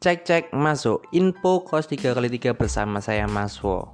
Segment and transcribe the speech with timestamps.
[0.00, 3.92] Cek cek masuk info kos 3 kali 3 bersama saya Maswo.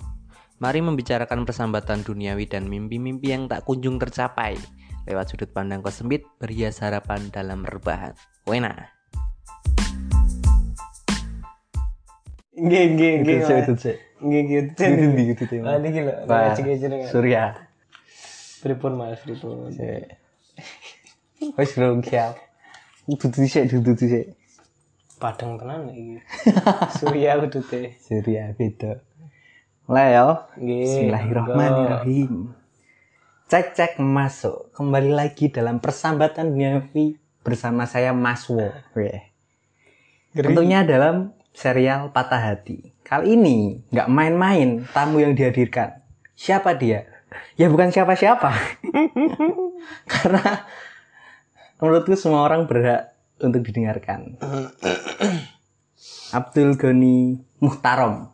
[0.63, 4.55] Mari membicarakan persambatan duniawi dan mimpi-mimpi yang tak kunjung tercapai
[5.11, 8.15] lewat sudut pandang kos sempit berhias harapan dalam rebahan.
[8.47, 8.87] Wena.
[12.55, 13.39] Nggih nggih nggih.
[13.67, 13.99] Itu sih.
[14.23, 14.61] Nggih nggih.
[14.79, 15.59] Itu di itu sih.
[15.67, 16.15] Ah niki lho.
[17.11, 17.67] Surya.
[18.63, 19.75] Pripun Mas, pripun.
[21.59, 22.39] Wes bro kiap.
[23.11, 24.46] Dudu sih, dudu sih.
[25.17, 26.21] Padang tenan iki.
[27.01, 27.97] Surya kudu teh.
[27.97, 29.01] Surya beda.
[29.89, 30.45] Mulai ya.
[30.61, 32.53] Bismillahirrahmanirrahim.
[33.49, 34.69] Cek cek masuk.
[34.77, 38.69] Kembali lagi dalam persambatan duniawi bersama saya Maswo.
[38.93, 39.33] Weh.
[40.37, 42.93] Tentunya dalam serial Patah Hati.
[43.01, 45.97] Kali ini nggak main-main tamu yang dihadirkan.
[46.37, 47.09] Siapa dia?
[47.57, 48.53] Ya bukan siapa-siapa.
[50.13, 50.45] Karena
[51.81, 54.37] menurutku semua orang berhak untuk didengarkan.
[56.39, 58.29] Abdul Goni Muhtarom.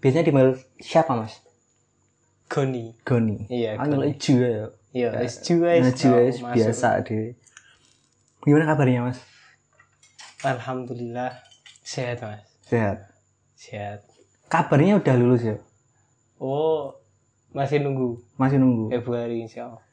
[0.00, 1.40] Biasanya dipanggil siapa mas?
[2.50, 2.96] Goni.
[3.04, 3.46] Goni.
[3.46, 4.10] Iya, Ah, Goni.
[4.10, 4.66] nyeluk Ju ya.
[4.90, 6.54] Iya, wis juwe Ju ya, masuk.
[6.56, 7.38] biasa deh.
[8.42, 9.18] Gimana kabarnya mas?
[10.42, 11.36] Alhamdulillah
[11.84, 12.42] sehat Mas.
[12.64, 12.98] Sehat.
[13.54, 14.02] Sehat.
[14.48, 15.56] Kabarnya udah lulus ya?
[16.40, 16.96] Oh,
[17.52, 18.88] masih nunggu Masih nunggu.
[18.90, 19.84] Februari insyaallah.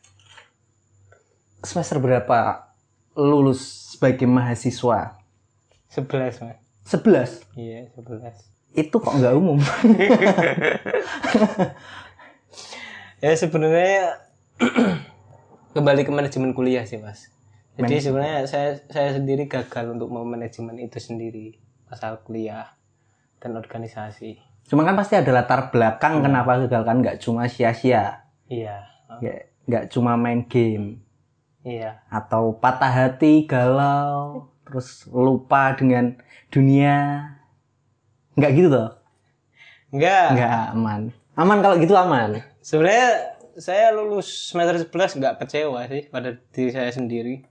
[1.62, 2.72] Semester berapa
[3.14, 5.18] lulus sebagai mahasiswa?
[5.90, 6.62] 11 Mas.
[6.86, 7.58] 11.
[7.58, 8.78] Iya, 11.
[8.78, 9.58] Itu kok nggak umum?
[13.18, 14.30] Ya sebenarnya
[15.74, 17.34] kembali ke manajemen kuliah sih Mas.
[17.74, 21.58] Jadi sebenarnya saya saya sendiri gagal untuk memanajemen itu sendiri
[21.90, 22.78] masalah kuliah
[23.42, 24.38] dan organisasi.
[24.70, 28.30] Cuma kan pasti ada latar belakang kenapa gagal kan nggak cuma sia-sia.
[28.46, 28.86] Iya,
[29.18, 31.02] Nggak nggak cuma main game
[31.68, 31.92] iya.
[32.08, 36.16] atau patah hati, galau, terus lupa dengan
[36.48, 37.28] dunia.
[38.40, 38.92] Nggak gitu toh?
[39.92, 40.28] Enggak.
[40.36, 41.02] Nggak aman.
[41.36, 42.40] Aman kalau gitu aman.
[42.64, 47.44] Sebenarnya saya lulus semester 11 nggak kecewa sih pada diri saya sendiri.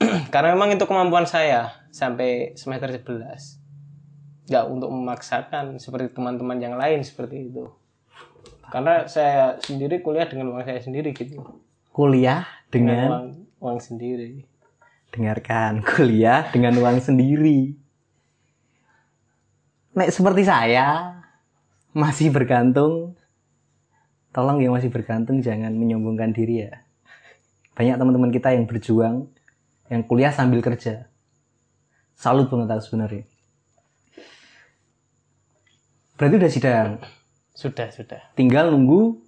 [0.32, 4.48] Karena memang itu kemampuan saya sampai semester 11.
[4.48, 7.68] Nggak untuk memaksakan seperti teman-teman yang lain seperti itu.
[8.70, 11.38] Karena saya sendiri kuliah dengan uang saya sendiri gitu.
[11.94, 12.44] Kuliah
[12.76, 13.26] Dengan uang,
[13.62, 14.44] uang sendiri.
[15.14, 17.72] dengarkan kuliah dengan uang sendiri.
[19.96, 21.16] Nek seperti saya
[21.96, 23.16] masih bergantung,
[24.36, 26.84] tolong yang masih bergantung jangan menyombongkan diri ya.
[27.72, 29.32] Banyak teman-teman kita yang berjuang,
[29.88, 31.08] yang kuliah sambil kerja.
[32.12, 33.24] Salut banget aku sebenarnya.
[36.16, 36.88] Berarti udah sidang,
[37.52, 38.20] Sudah, sudah.
[38.32, 39.20] tinggal nunggu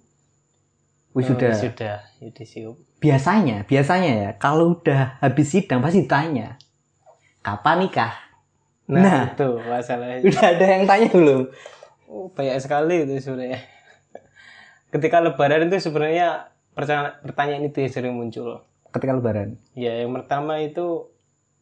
[1.13, 1.53] wisuda.
[1.53, 2.77] Oh, sudah, yudisium.
[2.99, 6.59] Biasanya biasanya ya kalau udah habis sidang pasti ditanya
[7.39, 8.13] kapan nikah
[8.85, 9.21] Nah, Nah.
[9.29, 10.25] itu masalahnya.
[10.25, 11.41] udah ada yang tanya belum
[12.05, 13.61] Oh, banyak sekali itu sebenarnya.
[14.89, 18.65] Ketika lebaran itu sebenarnya pertanyaan, itu yang sering muncul.
[18.89, 21.05] ketika lebaran Ya, yang pertama itu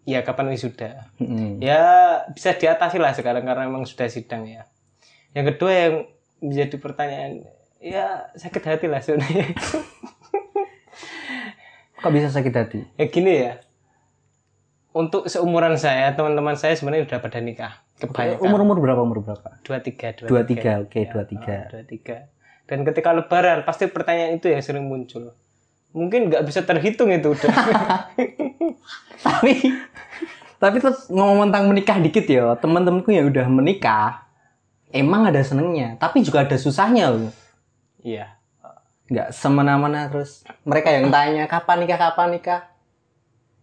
[0.02, 1.12] ya kapan wisuda?
[1.19, 1.59] Mm-mm.
[1.59, 1.84] Ya
[2.31, 4.64] bisa diatasi lah sekarang karena memang sudah sidang ya.
[5.36, 5.96] Yang kedua yang
[6.40, 7.44] menjadi pertanyaan
[7.78, 9.52] ya sakit hati lah sebenarnya.
[11.97, 12.80] kok bisa sakit hati?
[12.96, 13.53] Ya gini ya.
[14.94, 17.74] Untuk seumuran saya, teman-teman saya sebenarnya sudah pada nikah.
[17.97, 18.46] Kebanyakan.
[18.46, 19.58] umur umur berapa umur berapa?
[19.66, 20.86] Dua tiga dua tiga.
[20.86, 21.57] Oke Ya, dua tiga.
[21.74, 22.30] dua tiga.
[22.69, 25.34] Dan ketika lebaran pasti pertanyaan itu yang sering muncul.
[25.97, 27.53] Mungkin nggak bisa terhitung itu udah.
[29.25, 29.53] Tapi
[30.57, 32.53] tapi terus ngomong tentang menikah dikit ya.
[32.57, 34.25] Teman-temanku yang udah menikah
[34.94, 37.34] emang ada senengnya tapi juga ada susahnya loh.
[38.06, 38.37] Iya
[39.07, 40.44] nggak semena-mena terus.
[40.68, 42.62] Mereka yang tanya kapan nikah kapan nikah?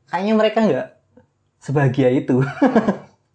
[0.08, 0.88] Kayaknya mereka nggak
[1.60, 2.40] sebahagia itu.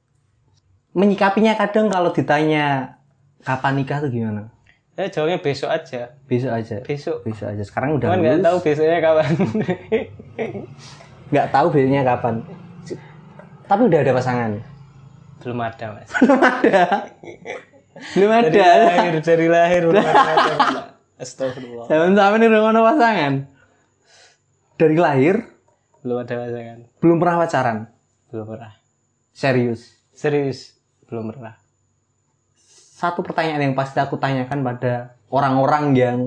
[1.00, 2.98] Menyikapinya kadang kalau ditanya
[3.46, 4.50] kapan nikah tuh gimana?
[4.98, 6.18] Ya jawabnya besok aja.
[6.28, 6.78] Besok aja.
[6.84, 7.24] Besok.
[7.24, 7.64] Besok aja.
[7.64, 9.32] Sekarang udah cuman nggak tahu besoknya kapan.
[11.30, 12.36] Nggak tahu besoknya kapan.
[13.70, 14.52] Tapi udah ada pasangan.
[15.40, 16.10] Belum ada mas.
[16.20, 16.84] Belum ada.
[18.18, 18.86] Belum dari ada.
[18.92, 20.84] Lahir dari lahir belum ada
[21.20, 21.86] Astagfirullah.
[21.92, 23.34] Zaman ini udah ada pasangan?
[24.80, 25.44] Dari lahir?
[26.00, 26.80] Belum ada pasangan.
[27.04, 27.78] Belum pernah pacaran?
[28.32, 28.72] Belum pernah.
[29.36, 30.00] Serius?
[30.16, 30.80] Serius
[31.10, 31.58] belum pernah.
[33.00, 36.18] Satu pertanyaan yang pasti aku tanyakan pada orang-orang yang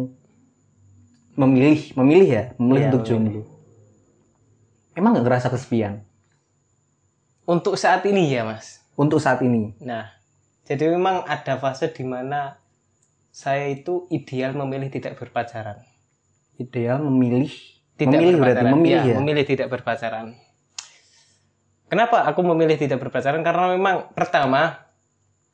[1.39, 2.45] memilih memilih ya?
[2.61, 3.43] Memilih Iya, untuk jomblo.
[4.93, 6.05] Emang nggak ngerasa kesepian?
[7.49, 8.85] Untuk saat ini ya mas.
[8.97, 9.73] Untuk saat ini?
[9.81, 10.13] Nah,
[10.69, 12.61] jadi memang ada fase di mana
[13.33, 15.81] saya itu ideal memilih tidak berpacaran.
[16.55, 17.49] ideal memilih
[17.97, 18.73] Tidak memilih berarti berpacaran.
[18.77, 20.27] memilih Ya, ya, memilih tidak berpacaran.
[21.89, 24.85] kenapa aku memilih tidak berpacaran karena memang pertama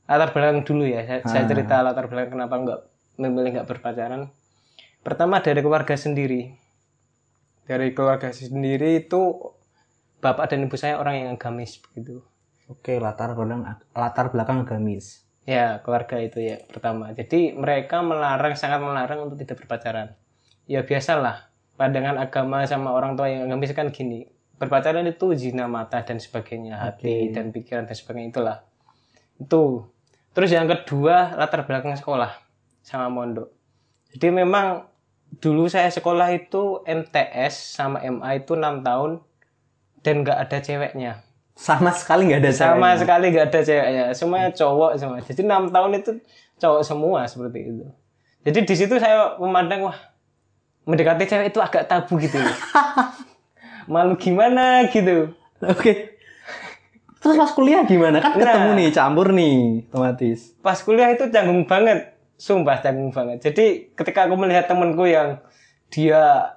[0.05, 1.49] latar belakang dulu ya saya, saya Ah.
[1.49, 2.81] cerita latar belakang kenapa nggak
[3.19, 4.31] memilih nggak berpacaran
[5.01, 6.55] pertama dari keluarga sendiri
[7.65, 9.21] dari keluarga sendiri itu
[10.19, 12.23] bapak dan ibu saya orang yang agamis begitu
[12.69, 15.25] Oke, latar belakang latar belakang agamis.
[15.49, 17.09] Ya keluarga itu ya pertama.
[17.17, 20.13] Jadi mereka melarang sangat melarang untuk tidak berpacaran.
[20.69, 21.49] Ya biasalah.
[21.81, 24.29] Pandangan agama sama orang tua yang agamis kan gini
[24.59, 28.57] berpacaran itu zina mata dan sebagainya hati dan pikiran dan sebagainya itulah.
[29.41, 29.89] Itu.
[30.37, 32.35] Terus yang kedua latar belakang sekolah
[32.85, 33.49] sama mondok.
[34.13, 34.85] Jadi memang
[35.39, 39.23] dulu saya sekolah itu MTS sama MA itu enam tahun
[40.03, 41.28] dan nggak ada ceweknya
[41.59, 42.95] Sama sekali nggak ada sama ceweknya.
[42.97, 46.11] sekali nggak ada ceweknya semuanya cowok semua jadi enam tahun itu
[46.57, 47.85] cowok semua seperti itu
[48.41, 49.99] jadi di situ saya memandang wah
[50.85, 52.39] mendekati cewek itu agak tabu gitu
[53.87, 56.15] malu gimana gitu Oke.
[57.19, 58.23] Terus pas kuliah gimana?
[58.23, 58.47] Kan Nah.
[58.47, 60.55] ketemu nih, campur nih, otomatis.
[60.59, 65.43] pas kuliah itu canggung banget sumpah canggung banget jadi ketika aku melihat temenku yang
[65.89, 66.55] dia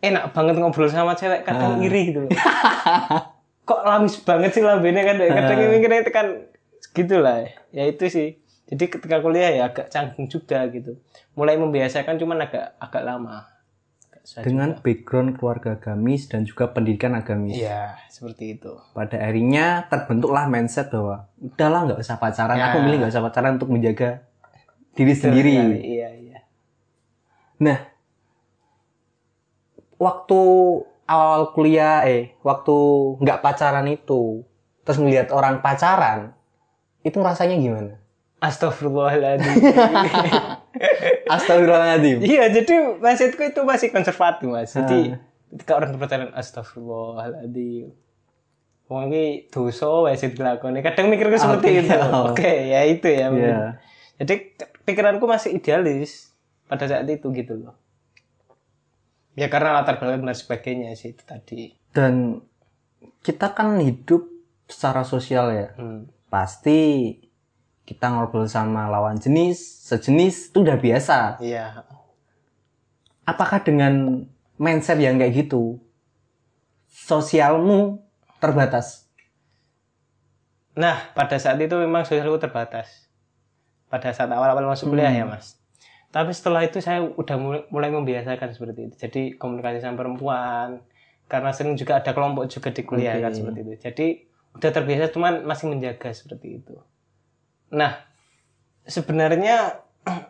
[0.00, 1.84] enak banget ngobrol sama cewek kadang Ah.
[1.84, 2.32] iri gitu loh
[3.64, 5.70] kok lamis banget sih lambene kan kadang Ah.
[5.70, 6.26] mikirnya itu kan
[6.90, 8.28] gitulah ya itu sih
[8.64, 11.00] jadi ketika kuliah ya agak canggung juga gitu
[11.32, 13.48] mulai membiasakan cuman agak agak lama
[14.40, 14.80] Dengan juga.
[14.82, 17.56] background keluarga agamis dan juga pendidikan agamis.
[17.58, 22.56] iya seperti itu Pada akhirnya terbentuklah mindset bahwa udahlah nggak usah pacaran.
[22.56, 22.72] Ya.
[22.72, 24.24] Aku milih nggak usah pacaran untuk menjaga
[24.92, 25.52] diri sendiri.
[25.78, 26.38] iya iya
[27.56, 27.78] Nah,
[29.96, 30.40] waktu
[31.04, 32.76] awal kuliah, eh, waktu
[33.20, 34.44] nggak pacaran itu,
[34.82, 36.32] terus ngelihat orang pacaran,
[37.00, 37.94] itu rasanya gimana?
[38.40, 39.56] Astagfirullahaladzim
[41.34, 42.18] Astagfirullahaladzim.
[42.20, 44.72] Iya, jadi mindsetku itu masih konservatif, Mas.
[44.72, 45.20] Jadi Ah.
[45.48, 47.94] ketika orang berpacaran astagfirullahaladzim.
[48.84, 50.84] Wong iki dosa wae sing dilakoni.
[50.84, 51.96] Kadang mikirku seperti Oke, itu.
[51.96, 52.24] oh.
[52.30, 53.32] Oke, ya itu ya.
[53.32, 53.48] mungkin.
[53.48, 53.68] Iya.
[54.20, 54.34] Jadi
[54.84, 56.36] pikiranku masih idealis
[56.68, 57.72] pada saat itu gitu loh.
[59.34, 61.74] Ya karena latar belakang dan sebagainya sih itu tadi.
[61.90, 62.38] Dan
[63.22, 64.30] kita kan hidup
[64.70, 65.68] secara sosial ya.
[65.74, 66.06] Hmm.
[66.30, 67.10] Pasti
[67.84, 69.60] kita ngobrol sama lawan jenis,
[69.90, 71.18] sejenis itu udah biasa.
[71.42, 71.84] Iya.
[73.26, 74.24] Apakah dengan
[74.56, 75.82] mindset yang kayak gitu,
[76.88, 78.00] sosialmu
[78.38, 79.04] terbatas?
[80.74, 83.06] Nah, pada saat itu memang sosialku terbatas.
[83.86, 85.20] Pada saat awal-awal masuk kuliah Hmm.
[85.22, 85.46] ya, Mas.
[86.14, 88.94] Tapi setelah itu saya udah mulai, mulai membiasakan seperti itu.
[88.94, 90.78] Jadi komunikasi sama perempuan.
[91.26, 93.26] Karena sering juga ada kelompok juga di kuliah Oke.
[93.26, 93.72] kan seperti itu.
[93.82, 94.06] Jadi
[94.54, 96.78] udah terbiasa cuman masih menjaga seperti itu.
[97.74, 97.98] Nah,
[98.86, 99.82] sebenarnya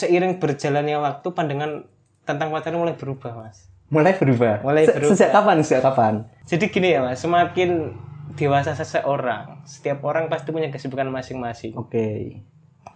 [0.00, 1.84] seiring berjalannya waktu pandangan
[2.24, 3.68] tentang pacaran mulai berubah, Mas.
[3.92, 4.64] Mulai berubah.
[4.64, 5.12] Mulai Se- berubah.
[5.12, 5.56] Sejak kapan?
[5.60, 6.14] Sejak kapan?
[6.48, 7.92] Jadi gini ya mas, semakin
[8.40, 11.76] dewasa seseorang, setiap orang pasti punya kesibukan masing-masing.
[11.76, 12.40] Oke.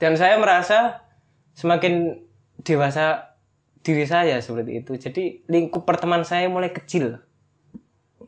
[0.00, 1.05] Dan saya merasa
[1.56, 2.20] semakin
[2.60, 3.32] dewasa
[3.80, 4.92] diri saya seperti itu.
[4.94, 7.18] Jadi lingkup pertemanan saya mulai kecil,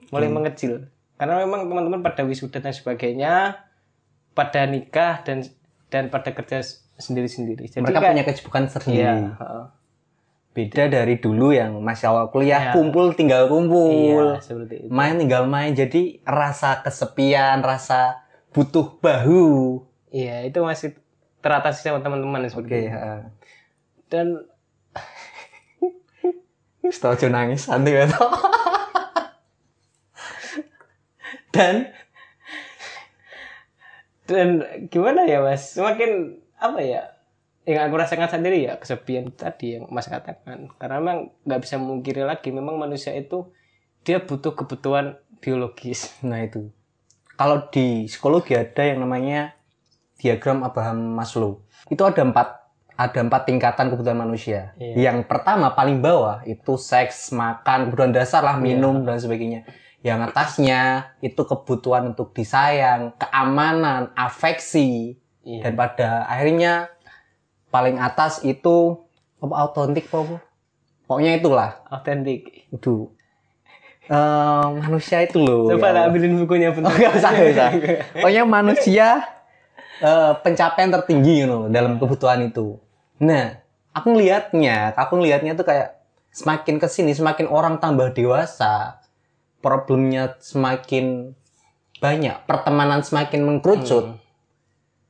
[0.08, 0.88] mulai mengecil.
[1.14, 3.58] Karena memang teman-teman pada wisuda dan sebagainya,
[4.32, 5.42] pada nikah dan
[5.88, 6.62] dan pada kerja
[6.94, 7.66] sendiri-sendiri.
[7.66, 9.22] Jadi Mereka kayak- punya kesibukan Iya, sendiri.
[9.34, 9.64] heeh.
[10.48, 12.72] Beda dari dulu yang masih awal kuliah Iya.
[12.74, 14.90] kumpul tinggal kumpul, iya, seperti itu.
[14.90, 15.70] main tinggal main.
[15.70, 19.82] Jadi rasa kesepian, rasa butuh bahu.
[20.10, 20.98] Iya, itu masih
[21.48, 22.84] teratasi sama teman-teman seperti Oke.
[22.84, 22.92] itu.
[22.92, 23.20] heeh.
[24.12, 24.26] Dan
[27.32, 28.32] nangis nanti ya toh.
[31.48, 31.88] Dan
[34.28, 34.48] dan
[34.92, 37.02] gimana ya mas semakin apa ya
[37.64, 42.22] yang aku rasakan sendiri ya kesepian tadi yang mas katakan karena memang nggak bisa memungkiri
[42.28, 43.48] lagi memang manusia itu
[44.04, 46.68] dia butuh kebutuhan biologis nah itu.
[47.38, 49.57] Kalau di psikologi ada yang namanya
[50.18, 51.62] diagram Abraham Maslow.
[51.88, 52.48] Itu ada empat
[52.98, 54.74] ada empat tingkatan kebutuhan manusia.
[54.74, 55.14] Iya.
[55.14, 59.62] Yang pertama paling bawah itu seks, makan, kebutuhan dasar lah, minum dan sebagainya.
[60.02, 60.80] Yang atasnya
[61.18, 65.14] itu kebutuhan untuk disayang, keamanan, afeksi,
[65.46, 65.62] Iya.
[65.64, 66.90] dan pada akhirnya
[67.70, 69.06] paling atas itu
[69.38, 70.18] apa autentik apa?
[70.18, 70.36] apa?
[71.06, 71.70] Pokoknya itulah.
[71.86, 73.14] autentik Itu
[74.08, 75.68] Eh, manusia itu loh.
[75.68, 77.70] coba ya ambilin bukunya Oh, nggak usah, nggak usah.
[78.16, 79.08] Pokoknya manusia
[80.02, 82.78] eh, pencapaian tertinggi you know, dalam kebutuhan itu.
[83.18, 83.58] Nah,
[83.94, 85.98] aku ngelihatnya, aku ngelihatnya tuh kayak
[86.30, 89.02] semakin ke sini, semakin orang tambah dewasa,
[89.58, 91.34] problemnya semakin
[91.98, 94.14] banyak, pertemanan semakin mengkerucut.
[94.14, 94.22] Hmm.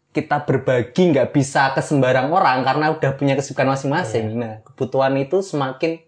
[0.08, 4.34] Kita berbagi nggak bisa ke sembarang orang karena udah punya kesibukan masing-masing.
[4.40, 6.00] Nah, kebutuhan itu semakin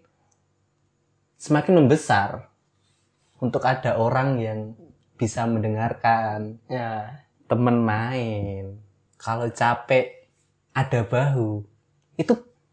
[1.37, 2.49] semakin membesar
[3.41, 4.59] untuk ada orang yang
[5.17, 7.21] bisa mendengarkan ya
[7.51, 8.79] temen main
[9.19, 10.31] kalau capek
[10.71, 11.67] ada bahu
[12.15, 12.31] itu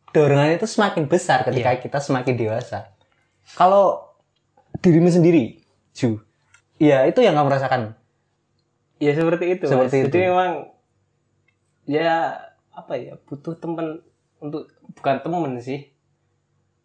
[0.08, 1.82] dorongan itu semakin besar ketika Iya.
[1.82, 2.94] kita semakin dewasa
[3.52, 4.14] kalau
[4.78, 5.58] dirimu sendiri
[5.90, 6.22] Ju
[6.78, 7.98] ya itu yang kamu rasakan
[8.96, 10.00] ya seperti itu Seperti Mas.
[10.00, 10.06] itu.
[10.08, 10.50] jadi memang
[11.84, 12.38] ya
[12.70, 13.98] apa ya butuh teman
[14.38, 15.90] untuk bukan teman sih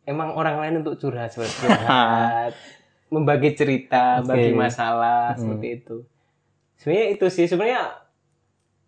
[0.03, 2.57] emang orang lain untuk curhat seperti curhat
[3.13, 4.33] membagi cerita Oke.
[4.33, 5.39] bagi masalah Hmm.
[5.39, 5.97] seperti itu
[6.83, 8.03] sebenarnya itu sih sebenarnya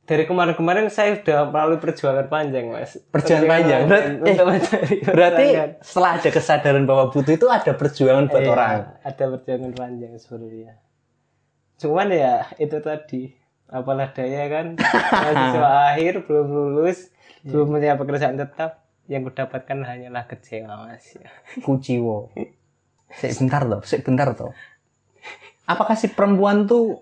[0.05, 2.99] dari kemarin-kemarin saya sudah melalui perjuangan panjang mas.
[3.09, 3.81] Perjuangan panjang.
[3.87, 5.45] Berat- untuk eh, berarti
[5.81, 8.77] setelah ada kesadaran bahwa butuh itu ada perjuangan buat Iya, orang?
[9.01, 10.73] ada perjuangan panjang sebenarnya.
[11.75, 13.33] Cuman ya itu tadi.
[13.65, 14.77] Apalah daya kan?
[15.25, 17.09] Mahasiswa akhir belum lulus
[17.41, 21.17] belum punya pekerjaan tetap yang kudapatkan hanyalah kecewa mas.
[21.17, 21.33] Ya.
[21.61, 22.29] kuciwo.
[23.15, 24.51] Sik bentar toh, sik bentar toh.
[25.65, 27.01] Apakah si perempuan tuh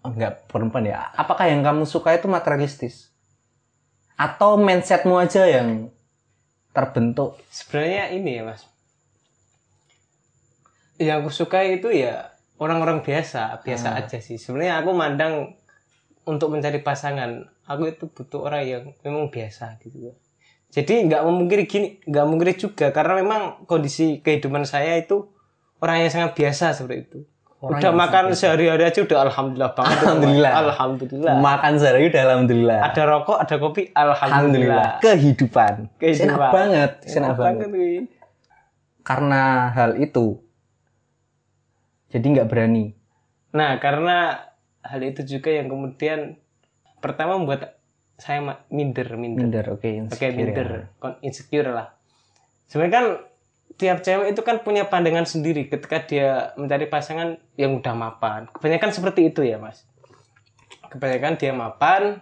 [0.00, 1.12] enggak perempuan ya?
[1.14, 3.12] Apakah yang kamu suka itu materialistis?
[4.16, 5.88] Atau mindsetmu aja yang
[6.70, 7.34] terbentuk?
[7.50, 8.62] sebenarnya ini ya mas
[11.00, 12.30] yang aku suka itu ya
[12.60, 14.04] orang-orang biasa biasa Ah.
[14.04, 15.56] aja sih sebenarnya aku mandang
[16.28, 20.12] untuk mencari pasangan aku itu butuh orang yang memang biasa gitu
[20.70, 25.26] jadi nggak memungkiri gini nggak memungkiri juga karena memang kondisi kehidupan saya itu
[25.80, 27.18] orang yang sangat biasa seperti itu
[27.60, 30.52] Orang udah makan sehari-hari aja udah alhamdulillah banget Alhamdulillah.
[30.58, 32.78] alhamdulillah Makan sehari udah alhamdulillah.
[32.82, 34.32] ada rokok ada kopi alhamdulillah.
[34.32, 35.74] alhamdulillah, Kehidupan.
[35.94, 36.40] Kehidupan.
[36.40, 37.68] Enak banget, Enak banget.
[39.00, 40.40] Karena hal itu,
[42.08, 42.96] jadi nggak berani.
[43.50, 44.40] Nah, karena
[44.80, 46.40] hal itu juga yang kemudian
[46.98, 47.76] pertama membuat
[48.16, 49.40] saya minder, minder.
[49.40, 49.84] Minder, oke.
[49.84, 50.82] Oke, insecure minder, ya.
[50.96, 51.92] kon- insecure lah.
[52.66, 53.06] Sebenarnya kan
[53.76, 58.46] tiap cewek itu kan punya pandangan sendiri ketika dia mencari pasangan yang udah mapan.
[58.50, 59.86] Kebanyakan seperti itu ya, Mas.
[60.90, 62.18] Kebanyakan dia mapan,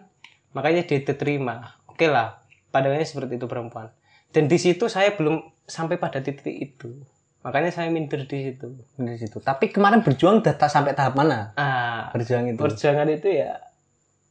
[0.52, 1.78] makanya dia diterima.
[1.88, 3.88] Oke lah, pandangannya seperti itu perempuan.
[4.28, 7.00] Dan di situ saya belum sampai pada titik itu.
[7.40, 8.76] Makanya saya minder di situ.
[8.98, 9.40] Di situ.
[9.40, 11.54] Tapi kemarin berjuang udah tak sampai tahap mana?
[11.56, 12.60] Ah, Berjuang itu.
[12.60, 13.56] perjuangan itu ya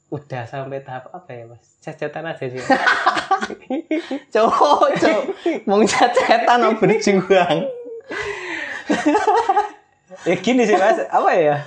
[0.08, 1.64] udah sampai tahap apa ya mas?
[1.84, 2.60] Cecetan aja sih.
[4.34, 5.26] Cowok cowok.
[5.68, 7.68] Mau cacetan mau berjuang
[10.24, 11.04] ya gini sih mas.
[11.12, 11.58] Apa ya?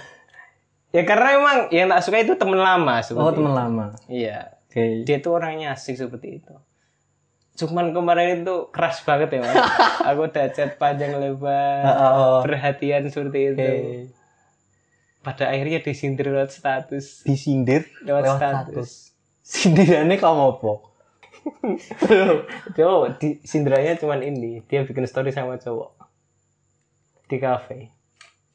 [0.90, 3.86] Ya karena emang yang tak suka itu temen lama seperti oh teman lama.
[4.10, 4.58] Iya.
[4.66, 5.02] Oke.
[5.06, 6.54] Dia tuh orangnya asik seperti itu.
[7.60, 9.54] Cuman kemarin itu keras banget ya mas.
[10.10, 12.38] Aku udah chat panjang lebar Oh, oh.
[12.42, 13.60] perhatian seperti itu.
[13.60, 14.19] Oke.
[15.20, 17.24] Pada akhirnya disindir lewat status.
[17.28, 17.84] Disindir?
[18.04, 18.90] Lewat, lewat status, status.
[19.44, 20.72] Sindirannya kamu apa?
[22.76, 24.64] Cowok di sindirannya cuman ini.
[24.68, 25.96] Dia bikin story sama cowok.
[27.28, 27.92] Di kafe.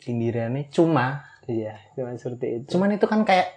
[0.02, 1.26] Sindirannya cuma?
[1.46, 2.68] Iya cuman seperti itu.
[2.78, 3.54] Cuman itu kan kayak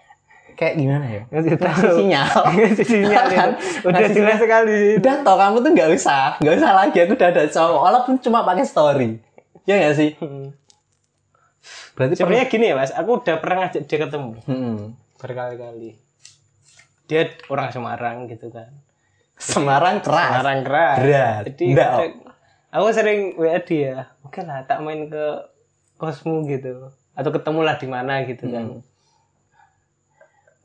[0.59, 1.23] kayak gimana ya?
[1.33, 1.53] Ngasih
[2.01, 2.41] sinyal.
[2.53, 3.27] Ngasih sinyal.
[3.33, 3.51] Kan?
[3.85, 4.95] udah Ngasih jelas sekali sih.
[5.01, 6.37] Udah toh kamu tuh nggak usah.
[6.45, 6.97] Nggak usah lagi.
[7.05, 7.81] Aku udah ada cowok.
[7.81, 9.11] Walaupun cuma pakai story.
[9.65, 10.11] Ya nggak sih?
[10.21, 10.53] Hmm.
[11.95, 12.93] Berarti sebenarnya gini ya mas.
[12.93, 14.33] Aku udah pernah ngajak dia ketemu.
[14.47, 14.95] Hmm.
[15.19, 15.99] berkali-kali.
[17.11, 18.71] Dia orang Semarang gitu kan.
[19.35, 20.31] Semarang keras.
[20.31, 20.97] Semarang keras.
[20.99, 21.43] Berat.
[21.51, 21.91] jadi Nggak.
[21.91, 22.23] kadang-
[22.69, 25.25] aku sering WA dia oke lah tak main ke
[25.97, 26.93] kosmu gitu.
[27.19, 28.79] Atau ketemulah di mana gitu kan.
[28.79, 28.83] Hmm.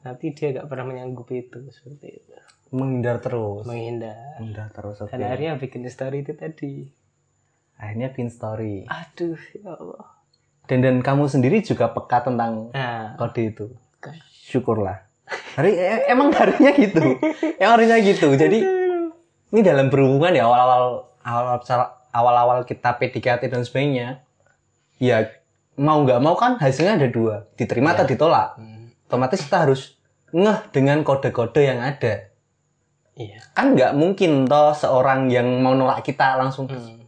[0.03, 2.36] nanti dia gak pernah menyanggupi itu seperti itu.
[2.69, 3.63] Menghindar terus.
[3.63, 4.36] Menghindar.
[4.38, 5.10] Menghindar terus oke.
[5.10, 6.91] dan akhirnya bikin story itu tadi.
[7.79, 8.83] Akhirnya pin story.
[8.86, 10.12] Aduh ya Allah
[10.67, 13.20] dan dan kamu sendiri juga peka tentang nah.
[13.20, 13.65] kode itu.
[14.48, 15.03] Syukurlah.
[15.58, 17.20] Hari e- emang harinya gitu.
[17.60, 18.27] Emang harinya gitu.
[18.36, 18.60] Jadi
[19.53, 21.58] ini dalam berhubungan ya awal-awal awal
[22.13, 24.24] awal-awal kita PDKT dan sebagainya.
[25.01, 25.27] Ya
[25.75, 27.50] mau nggak mau kan hasilnya ada dua.
[27.58, 28.55] Diterima atau ditolak.
[28.55, 29.98] Hmm, otomatis kita harus
[30.32, 32.29] ngeh dengan kode-kode yang ada.
[33.13, 33.41] Iya.
[33.53, 37.03] Kan nggak mungkin toh seorang yang mau nolak kita langsung Hmm.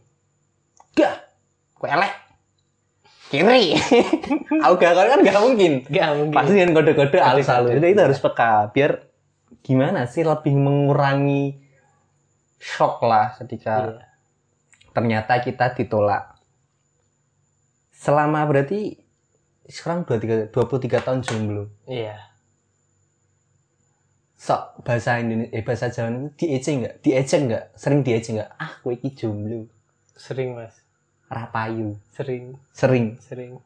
[0.96, 1.28] gak
[1.76, 2.25] kue elek
[3.36, 3.76] kiri
[4.64, 5.72] aku gak kan nggak mungkin.
[5.86, 6.36] Gak mungkin.
[6.36, 7.84] Pasti dengan kode-kode halus-halus Kode-kode.
[7.84, 8.52] itu, itu harus peka.
[8.72, 8.90] Biar
[9.60, 11.60] gimana sih lebih mengurangi
[12.56, 14.00] shock lah ketika Iya.
[14.90, 16.34] ternyata kita ditolak.
[17.92, 18.96] Selama berarti
[19.66, 22.16] sekarang 23, 23 tahun jomblo iya.
[24.36, 26.94] Sok bahasa Indonesia eh bahasa Jawa itu diejek nggak?
[27.02, 27.64] Diejek nggak?
[27.74, 28.50] Sering diejek nggak?
[28.60, 29.66] Ah kowe iki jomblo.
[30.14, 30.85] Sering mas
[31.30, 31.98] rapayu.
[32.14, 32.58] Sering.
[32.70, 33.18] Sering.
[33.18, 33.58] Sering.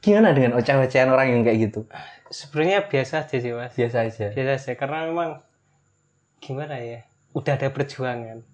[0.00, 1.88] Gimana dengan oceh-ocehan orang yang kayak gitu?
[2.30, 3.74] Sebenarnya biasa aja sih mas.
[3.74, 4.26] Biasa aja.
[4.30, 5.30] Biasa aja karena memang
[6.38, 8.44] gimana ya udah ada perjuangan.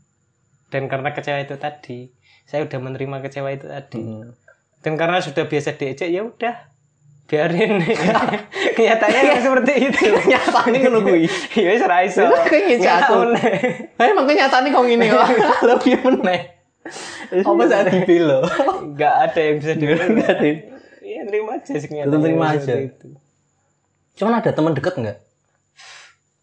[0.72, 2.08] Dan karena kecewa itu tadi
[2.48, 4.02] saya udah menerima kecewa itu tadi.
[4.02, 4.34] Hmm.
[4.82, 6.72] dan karena sudah biasa diejek ya udah
[7.30, 7.80] biarin.
[8.76, 10.00] Kenyataannya nggak seperti itu.
[10.32, 10.40] Ya
[12.28, 12.82] Lah, kok ngejatuh?
[12.82, 13.52] Nggak tahu, Nek.
[13.96, 15.26] Eh, emang kenyataannya ngene kok.
[15.64, 16.40] Lebih meneh.
[17.46, 18.42] Apa saat dibelo?
[18.96, 20.48] nggak ada yang bisa ada.
[21.02, 22.74] iya terima aja sih terima seperti aja.
[22.90, 23.08] itu.
[24.18, 25.18] Cuman ada teman deket nggak?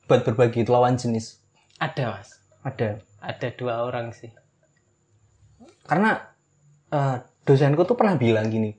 [0.09, 1.37] Buat berbagi lawan jenis.
[1.79, 2.99] ada mas Ada.
[3.23, 4.31] ada dua orang sih
[5.87, 6.19] Karena
[6.91, 7.17] eh,
[7.47, 8.75] dosenku tuh pernah bilang gini,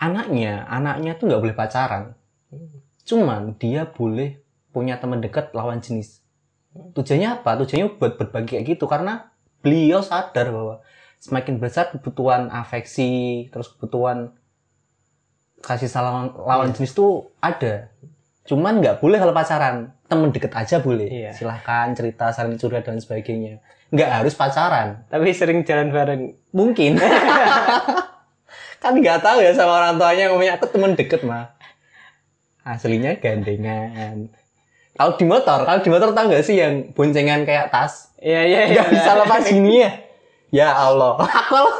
[0.00, 2.14] anaknya, anaknya tuh nggak boleh pacaran.
[3.04, 4.40] Cuman dia boleh
[4.72, 6.24] punya teman dekat lawan jenis.
[6.72, 7.60] Tujuannya apa?
[7.60, 9.30] Tujuannya buat berbagi kayak gitu karena
[9.60, 10.80] beliau sadar bahwa
[11.24, 14.36] semakin besar kebutuhan afeksi, terus kebutuhan
[15.64, 17.88] kasih sayang lawan jenis tuh ada.
[18.44, 19.96] Cuman nggak boleh kalau pacaran.
[20.04, 21.08] Temen deket aja boleh.
[21.08, 21.32] Iya.
[21.32, 23.64] Silahkan cerita, saling curhat dan sebagainya.
[23.88, 25.08] Nggak harus pacaran.
[25.08, 27.00] tapi sering jalan bareng Mungkin.
[28.84, 31.56] kan nggak tahu ya sama orang tuanya ngomongnya aku temen deket mah.
[32.68, 34.28] Aslinya gandengan.
[34.92, 38.12] Kalau di motor, kalau di motor tahu nggak sih yang boncengan kayak tas?
[38.20, 38.92] iya iya Nggak iya.
[38.92, 40.03] bisa lepas gini ya.
[40.54, 41.18] Ya Allah.
[41.18, 41.76] Aku loh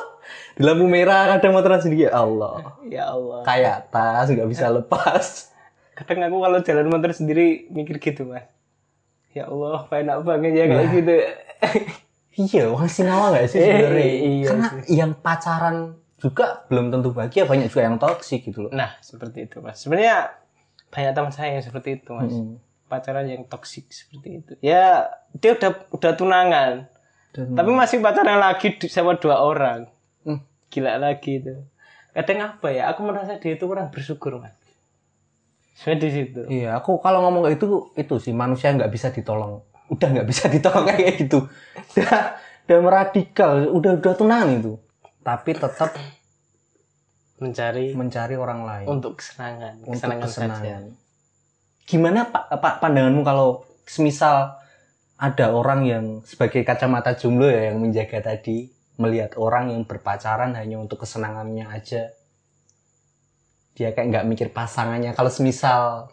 [0.55, 2.75] di lampu merah kadang motoran sendiri ya Allah.
[2.85, 5.55] ya Allah Kayak tas nggak bisa lepas.
[5.95, 8.51] kadang aku kalau jalan motor sendiri mikir gitu mas
[9.31, 10.93] ya Allah enak banget ya kayak Nah.
[10.93, 11.15] gitu
[12.35, 14.03] Iya, orang Sinawa nggak sih sebenarnya?
[14.03, 14.83] Eh, iya Karena sih.
[14.93, 15.77] yang pacaran
[16.17, 18.73] juga belum tentu bahagia, banyak juga yang toksik gitu loh.
[18.73, 20.35] nah seperti itu mas sebenarnya
[20.89, 22.59] banyak teman saya yang seperti itu mas Mm-mm.
[22.85, 26.73] pacaran yang toksik seperti itu ya dia udah udah tunangan
[27.35, 29.91] Dan- tapi masih pacaran lagi sama dua orang
[30.23, 30.39] Hmm.
[30.71, 31.51] gila lagi itu
[32.11, 34.55] kadang apa ya aku merasa dia itu kurang bersyukur mas
[35.75, 39.59] sebenarnya di situ Iya, aku kalau ngomong itu itu sih manusia nggak bisa ditolong.
[39.91, 41.51] Udah nggak bisa ditolong kayak gitu.
[41.93, 44.79] Udah, udah meradikal, udah udah tunangan itu.
[45.21, 45.91] Tapi tetap
[47.35, 50.83] mencari mencari orang lain untuk kesenangan untuk kesenangan, saja kesenangan.
[51.85, 53.49] Gimana Pak Pak pandanganmu kalau
[53.85, 54.55] semisal
[55.19, 60.79] ada orang yang sebagai kacamata jomblo ya yang menjaga tadi melihat orang yang berpacaran hanya
[60.79, 62.15] untuk kesenangannya aja.
[63.75, 65.15] Dia kayak nggak mikir pasangannya.
[65.19, 66.11] Kalau semisal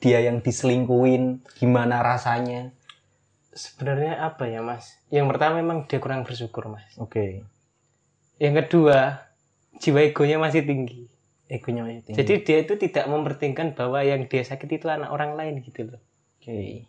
[0.00, 2.72] dia yang diselingkuin, gimana rasanya?
[3.54, 7.46] sebenarnya apa ya mas yang pertama memang dia kurang bersyukur mas Oke.
[8.42, 9.30] yang kedua
[9.78, 11.06] jiwa egonya masih tinggi
[11.46, 12.18] Egonya masih tinggi.
[12.18, 16.02] jadi dia itu tidak mempertimbangkan bahwa yang dia sakit itu anak orang lain gitu loh
[16.42, 16.84] Oke.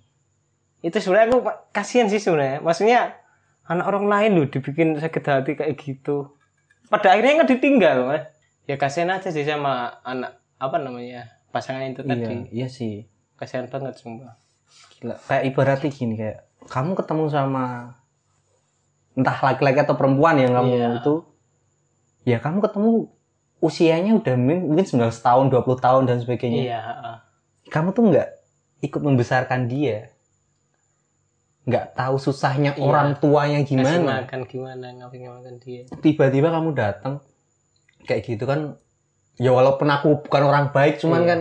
[0.85, 1.39] Itu sebenarnya aku
[1.71, 3.17] kasihan sih sebenarnya maksudnya
[3.65, 6.37] anak orang lain loh dibikin sakit hati kayak gitu
[6.85, 8.29] pada akhirnya nggak ditinggal mas
[8.63, 13.09] ya kasihan aja sih sama anak apa namanya pasangan itu Iya, tadi iya sih.
[13.35, 14.37] kasihan banget sumpah
[14.95, 15.15] Gila.
[15.25, 17.65] Kayak ibaratnya gini kayak kamu ketemu sama
[19.13, 20.87] entah laki-laki atau perempuan yang kamu Iya.
[20.99, 21.13] itu
[22.23, 22.91] ya kamu ketemu
[23.59, 26.61] usianya udah mungkin mungkin 19 tahun, 20 tahun dan sebagainya.
[26.61, 27.17] iya heeh.
[27.71, 28.29] Kamu tuh nggak
[28.83, 30.13] ikut membesarkan dia.
[31.65, 32.81] Nggak tahu susahnya Iya.
[32.81, 34.21] orang tuanya Kasih gimana.
[34.21, 37.19] makan gimana ngapain makan dia Tiba-tiba kamu datang
[38.03, 38.77] kayak gitu kan
[39.35, 41.27] ya walaupun aku bukan orang baik cuman Iya.
[41.27, 41.39] kan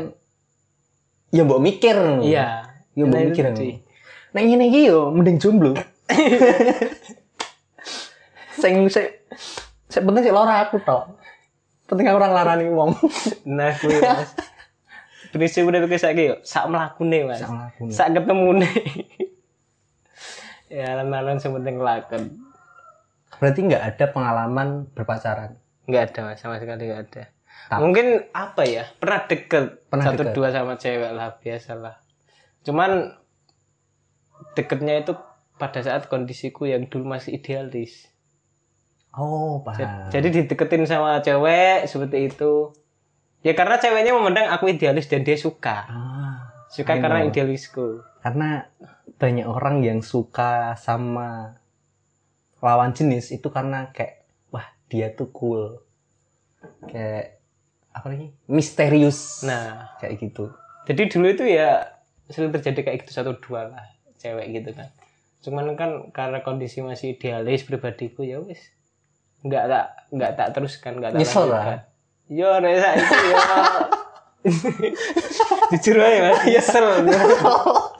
[1.28, 1.96] ya mbok mikir.
[2.20, 2.46] iya
[2.92, 3.44] Ya mbok Nah, mikir.
[4.32, 5.76] Nek ngene iki yo mending jomblo.
[8.54, 9.06] sing sing
[9.86, 11.10] sing penting sik lara aku tok.
[11.84, 12.96] Penting aku ora nglarani wong.
[13.44, 14.32] Nah, kuwi Mas.
[15.30, 17.38] Prinsip udah tuh saiki yo, sak mlakune Mas.
[17.38, 17.90] Sak mlakune.
[17.90, 18.68] Sak ketemune.
[20.74, 22.42] Ya, lan-lan sing penting lakon.
[23.38, 25.54] Berarti nggak ada pengalaman berpacaran.
[25.86, 27.22] Enggak ada Mas, sama sekali enggak ada.
[27.70, 27.78] Tak.
[27.78, 28.84] Mungkin apa ya?
[28.98, 30.34] Pernah deket Pernah satu deket.
[30.34, 31.94] dua sama cewek lah biasalah.
[32.66, 33.14] Cuman
[34.54, 35.14] deketnya itu
[35.54, 38.10] pada saat kondisiku yang dulu masih idealis.
[39.14, 40.10] Oh, paham.
[40.10, 42.74] Jadi dideketin sama cewek seperti itu.
[43.46, 45.86] Ya karena ceweknya memandang aku idealis dan dia suka.
[45.86, 46.34] Ah,
[46.66, 47.30] Suka I karena know.
[47.30, 48.02] idealisku.
[48.24, 48.72] Karena
[49.20, 51.60] banyak orang yang suka sama
[52.64, 55.84] lawan jenis itu karena kayak wah dia tuh cool.
[56.88, 57.44] Kayak
[57.92, 58.32] apa lagi?
[58.48, 59.44] Misterius.
[59.44, 60.48] Nah, kayak gitu.
[60.88, 63.84] jadi dulu itu ya sering terjadi kayak gitu satu dua lah
[64.16, 64.88] cewek gitu kan.
[65.44, 68.72] Cuman kan karena kondisi masih idealis pribadiku ya wis
[69.44, 71.84] nggak tak nggak tak teruskan nggak tak Nyesel lah.
[72.32, 73.40] Yo Reza itu ya.
[75.76, 76.84] Jujur aja mas, nyesel.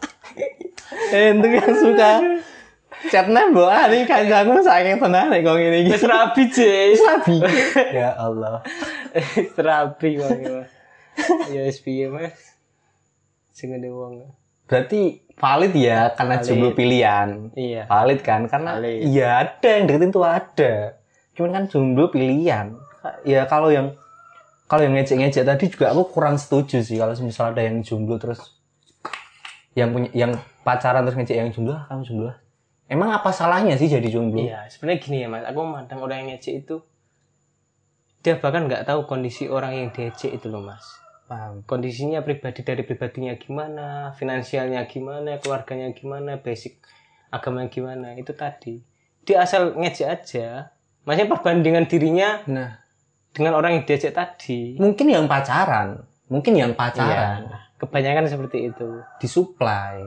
[1.14, 2.12] Eh, itu yang suka
[3.07, 5.90] chat nembok ah ini kancaku saking tenan kok ngene iki.
[5.94, 6.96] Wis rabi Jay.
[6.98, 7.37] Sabi.
[8.00, 8.64] ya Allah.
[9.14, 10.31] Wis rabi kok.
[11.53, 12.35] Ya wis piye mas.
[13.55, 14.27] Sing ngene wong.
[14.64, 16.46] Berarti valid ya karena Valid.
[16.48, 17.29] jomblo pilihan.
[17.53, 17.83] Iya.
[17.87, 19.00] Valid kan karena Valid.
[19.05, 20.72] iya ada yang deketin tuh ada.
[21.37, 22.74] Cuman kan jomblo pilihan.
[23.29, 23.92] Ya kalau yang
[24.64, 28.40] kalau yang ngejek-ngejek tadi juga aku kurang setuju sih kalau misalnya ada yang jomblo terus
[29.77, 30.33] yang punya yang
[30.64, 32.37] pacaran terus ngejek yang jomblo "Ah, kamu jomblo ah."
[32.85, 36.29] emang apa salahnya sih jadi jomblo Iya, sebenarnya gini ya mas, aku memandang orang yang
[36.35, 36.77] ngejek itu
[38.24, 40.81] dia bahkan nggak tahu kondisi orang yang diejek itu loh mas.
[41.24, 46.81] paham Kondisinya pribadi dari pribadinya gimana, finansialnya gimana, keluarganya gimana, basic
[47.29, 48.81] agamanya gimana, itu tadi.
[49.24, 50.72] Dia asal ngejek aja,
[51.05, 52.81] maksudnya perbandingan dirinya nah
[53.33, 54.77] dengan orang yang diejek tadi.
[54.81, 58.88] mungkin yang pacaran mungkin yang pacaran Iya, kebanyakan seperti itu.
[59.20, 60.00] disuplai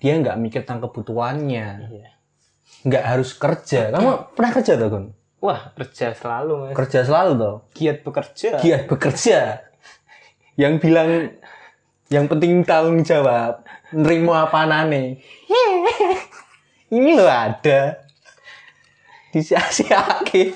[0.00, 1.68] dia nggak mikir tentang kebutuhannya.
[1.86, 2.10] Iya.
[2.80, 3.92] nggak harus kerja.
[3.92, 5.04] Kamu pernah kerja tuh Gun?
[5.40, 6.74] Wah, kerja selalu mas.
[6.76, 8.50] kerja selalu tuh Giat bekerja.
[8.60, 9.38] giat bekerja.
[10.56, 11.10] Yang bilang
[12.08, 13.64] yang penting tanggung jawab.
[13.92, 15.20] Nerimo apa nane
[16.90, 18.02] ini lo ada.
[19.30, 20.50] Disia-siakin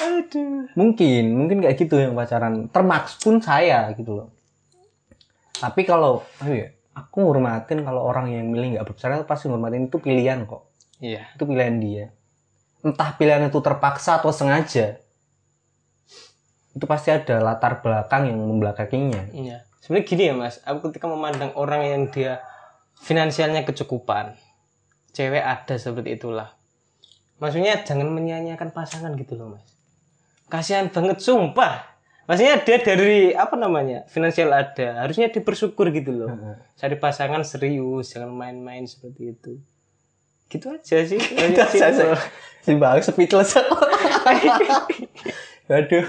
[0.00, 0.70] Aduh.
[0.78, 2.70] mungkin mungkin kayak gitu yang pacaran.
[2.70, 4.28] Termaksud pun saya gitu loh.
[5.56, 6.68] Tapi kalau apa ya
[7.00, 10.68] aku ngurmatin kalau orang yang milih nggak berpacaran pasti ngurmatin itu pilihan kok
[11.00, 11.24] Iya.
[11.32, 12.04] itu pilihan dia
[12.80, 15.00] entah pilihan itu terpaksa atau sengaja
[16.70, 19.58] itu pasti ada latar belakang yang membelakanginya Iya.
[19.80, 22.44] Sebenarnya gini ya mas, aku ketika memandang orang yang dia
[23.00, 24.36] finansialnya kecukupan,
[25.16, 26.52] cewek ada seperti itulah.
[27.40, 29.64] Maksudnya jangan menyia-nyiakan pasangan gitu loh mas.
[30.52, 31.96] Kasihan banget sumpah.
[32.30, 36.30] Maksudnya dia dari apa namanya finansial ada, harusnya dibersyukur gitu loh.
[36.78, 39.58] Cari pasangan serius, jangan main-main seperti itu.
[40.46, 41.18] Gitu aja sih.
[41.50, 42.06] itu aja sih.
[42.62, 43.58] Si bang speechless.
[45.74, 46.06] Aduh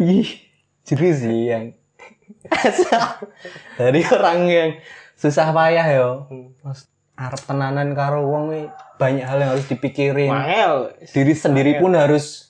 [0.00, 0.48] ih
[0.88, 1.64] jadi sih yang
[3.80, 4.70] dari orang yang
[5.20, 6.10] susah payah yo.
[6.64, 10.32] Mas, arep tenanan karo wong banyak hal yang harus dipikirin.
[10.32, 10.96] Mahal.
[11.12, 12.47] diri sendiri pun harus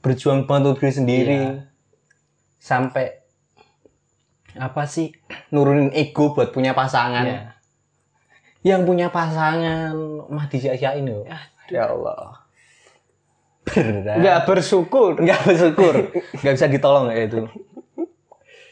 [0.00, 1.38] berjuang banget untuk diri sendiri.
[2.58, 3.18] Sampai
[4.58, 5.14] apa sih
[5.54, 7.24] nurunin ego buat punya pasangan.
[7.24, 7.42] Iya.
[8.66, 9.94] yang punya pasangan
[10.28, 11.22] mah disia-siain loh
[11.70, 12.42] ya Allah.
[13.68, 14.18] Berat.
[14.18, 15.20] Enggak bersyukur.
[15.20, 15.94] nggak bersyukur.
[16.42, 17.40] Nggak bisa ditolong kayak itu